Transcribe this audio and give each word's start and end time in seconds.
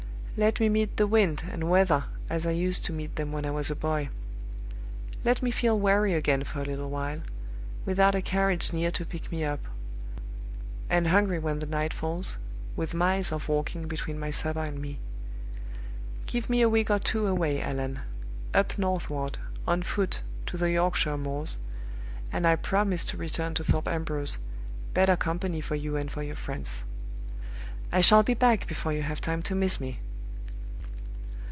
Let 0.37 0.59
me 0.59 0.69
meet 0.69 0.97
the 0.97 1.05
wind 1.05 1.43
and 1.51 1.69
weather 1.69 2.05
as 2.27 2.47
I 2.47 2.51
used 2.51 2.83
to 2.85 2.93
meet 2.93 3.15
them 3.15 3.31
when 3.31 3.45
I 3.45 3.51
was 3.51 3.69
a 3.69 3.75
boy; 3.75 4.09
let 5.23 5.43
me 5.43 5.51
feel 5.51 5.77
weary 5.77 6.13
again 6.15 6.45
for 6.45 6.61
a 6.61 6.65
little 6.65 6.89
while, 6.89 7.21
without 7.85 8.15
a 8.15 8.23
carriage 8.23 8.73
near 8.73 8.89
to 8.91 9.05
pick 9.05 9.31
me 9.31 9.43
up; 9.43 9.59
and 10.89 11.09
hungry 11.09 11.37
when 11.37 11.59
the 11.59 11.67
night 11.67 11.93
falls, 11.93 12.37
with 12.75 12.95
miles 12.95 13.31
of 13.31 13.49
walking 13.49 13.87
between 13.87 14.17
my 14.17 14.31
supper 14.31 14.61
and 14.63 14.81
me. 14.81 14.97
Give 16.25 16.49
me 16.49 16.61
a 16.61 16.69
week 16.69 16.89
or 16.89 16.97
two 16.97 17.27
away, 17.27 17.61
Allan 17.61 17.99
up 18.51 18.79
northward, 18.79 19.37
on 19.67 19.83
foot, 19.83 20.21
to 20.47 20.57
the 20.57 20.71
Yorkshire 20.71 21.17
moors 21.17 21.59
and 22.31 22.47
I 22.47 22.55
promise 22.55 23.05
to 23.05 23.17
return 23.17 23.53
to 23.55 23.63
Thorpe 23.63 23.89
Ambrose, 23.89 24.39
better 24.95 25.17
company 25.17 25.61
for 25.61 25.75
you 25.75 25.97
and 25.97 26.09
for 26.09 26.23
your 26.23 26.37
friends. 26.37 26.83
I 27.91 28.01
shall 28.01 28.23
be 28.23 28.33
back 28.33 28.65
before 28.65 28.93
you 28.93 29.03
have 29.03 29.21
time 29.21 29.43
to 29.43 29.53
miss 29.53 29.79
me. 29.79 29.99